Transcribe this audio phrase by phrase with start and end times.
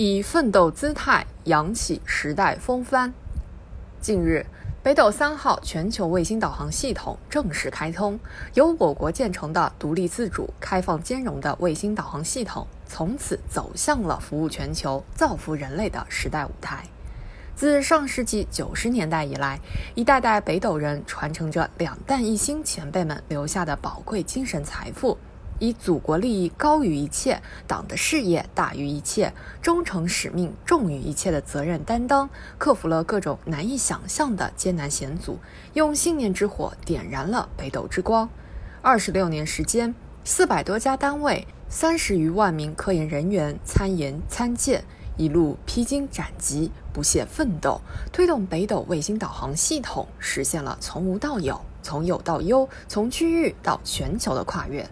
[0.00, 3.12] 以奋斗姿态扬起时代风帆。
[4.00, 4.46] 近日，
[4.80, 8.16] 北斗三号全球卫星导航系统正式开通，
[8.54, 16.84] 由我国建成的独立自主、开放兼容的卫星导航系统，从此走向了服务全球、造福人类的时代舞台。
[17.56, 19.58] 自上世纪九十年代以来，
[19.96, 25.18] 一代代北斗人传承着两弹一星前辈们留下的宝贵精神财富。
[25.58, 35.38] 以祖国利益高于一切，党的事业大于一切，忠诚使命重于一切的责任担当，克服了各种难以想象的艰难险阻，
[35.74, 38.28] 用信念之火点燃了北斗之光。
[38.80, 39.94] 二十六年时间，
[40.24, 44.84] 四百多家单位，三十余万名科研人员参研参建，
[45.16, 47.80] 一路披荆斩棘，不懈奋斗，
[48.12, 54.88] 推动北斗卫星导航系统实现了从无到有、从有到优、从区域到全球的跨越。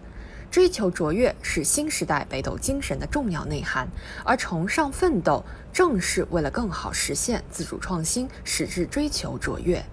[0.49, 3.87] 追求卓越是新时代北斗精神的重要内涵，
[4.23, 9.83] 而崇尚奋斗正是为了更好实现自主创新，矢志追求卓越。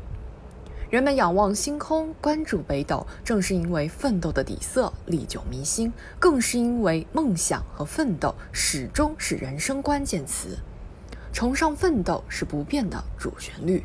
[0.91, 10.57] 人们仰望星空，关注北斗，正是因为奋斗的底色历久弥新，更是因为梦想和奋斗始终是人生关键词。
[11.33, 13.85] 崇尚奋斗是不变的主旋律。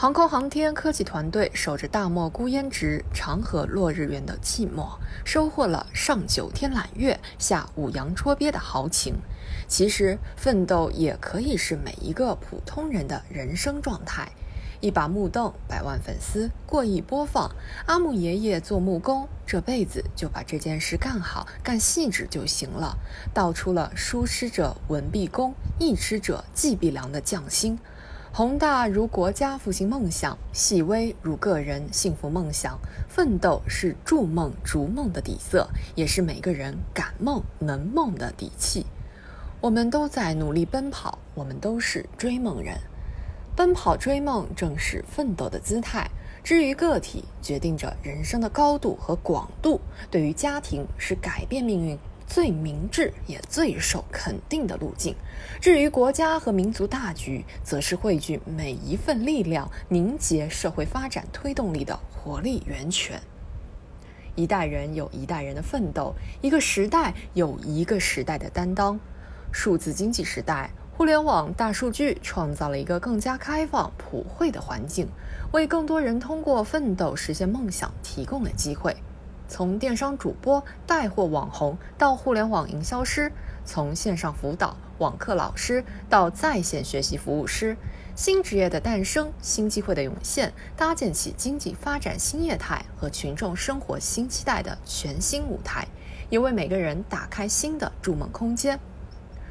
[0.00, 9.16] 航空航天科技团队守着大漠孤烟直、长河落日圆的寂寞，收获了上九天揽月、下五洋捉鳖的豪情。
[9.68, 14.32] 其实，奋斗也可以是每一个普通人的人生状态。
[14.80, 17.50] 一把木凳，百万粉丝，过亿播放。
[17.84, 22.96] 阿木爷爷做木工，这辈子就把这件事干好、干细致就行了。
[23.34, 27.78] 道出了书痴者文必恭，艺痴者技必良的匠心。
[28.32, 32.78] 宏大如国家复兴梦想，细微如个人幸福梦想。
[33.08, 38.86] 奋斗是筑梦逐梦的底色，也是每个人敢梦能梦的底气。
[39.60, 42.78] 我们都在努力奔跑，我们都是追梦人。
[43.56, 46.08] 奔跑追梦正是奋斗的姿态。
[46.44, 51.98] 至于个体，决定着人生的高度和广度；对于家庭，是改变命运。
[52.30, 55.16] 最明智也最受肯定的路径。
[55.60, 63.20] 至于国家和民族大局，则是汇聚每一份力量、凝结社会发展推动力的活力源泉。
[64.36, 68.98] 一代人有一代人的奋斗，一个时代有一个时代的担当。
[69.50, 75.08] 数字经济时代，互联网、大数据创造了一个更加开放、普惠的环境，
[75.50, 78.96] 为更多人通过奋斗实现梦想提供了机会。
[79.50, 83.32] 从电商主播、带货网红到互联网营销师，
[83.64, 87.76] 从线上辅导、网课老师到在线学习服务师，
[88.14, 95.88] 新职业的诞生、新机会的涌现，搭建起经济发展新业态和群众生活新期待的全新舞台，
[96.30, 98.78] 也为每个人打开新的筑梦空间。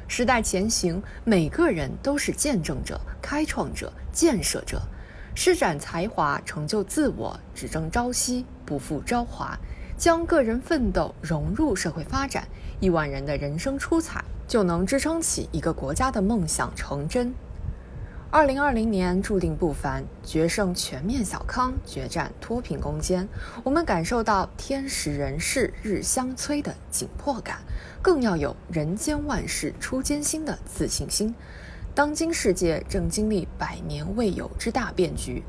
[0.08, 4.80] 时代前行，每个人都是见证者、开创者、建设者，
[5.34, 9.58] 施展才华，成就自我，只争朝夕，不负朝华。
[10.00, 12.48] 将个人奋斗融入社会发展，
[12.80, 17.34] 亿万人的人生出彩，就能支撑起一个国家的梦想成真。
[18.30, 23.28] 二零二零年注定不凡，决胜全面小康，决战脱贫攻坚。
[23.62, 27.58] 我们感受到天时人事日相催的紧迫感，
[28.00, 31.34] 更要有人间万事出艰辛的自信心。
[31.94, 35.42] 当今世界正经历百年未有之大变局。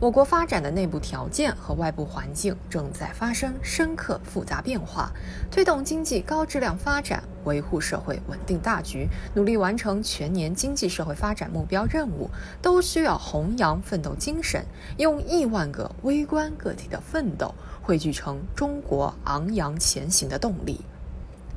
[0.00, 5.10] 我国发展的内部条件和外部环境正在发生深刻复杂变化，
[5.50, 12.30] 推动经济高质量发展，维护社会稳定大局，努力完成全年经济社会发展目标任务，
[12.62, 14.64] 都需要弘扬奋斗精神，
[14.98, 20.80] 用亿万个微观个体的奋斗汇聚成中国昂扬前行的动力。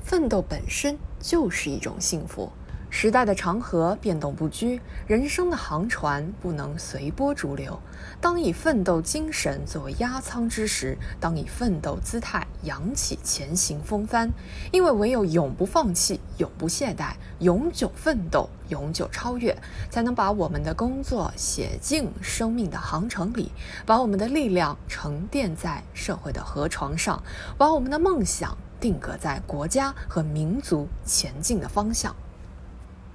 [0.03, 2.51] 奋斗本身就是一种幸福。
[2.93, 7.79] 时代的长河变动不居，人生的航船不能随波逐流。
[8.19, 14.29] 当以奋斗精神作为压舱之时，当以奋斗姿态扬起前行风帆。
[14.73, 19.57] 因为唯有永不放弃、永不懈怠、永久奋斗、永久超越，
[19.89, 23.53] 才能把我们的工作写进生命的航程里，
[23.85, 27.23] 把我们的力量沉淀在社会的河床上，
[27.57, 32.13] 把我们的梦想定格在国家和民族前进的方向。